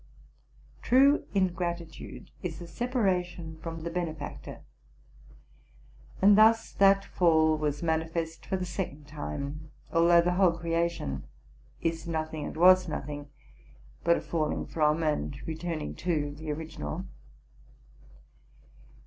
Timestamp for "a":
14.17-14.21